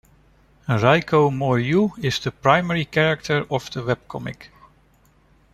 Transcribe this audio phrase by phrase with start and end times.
[0.67, 4.47] Reiko Mouryou is the primary character of the webcomic.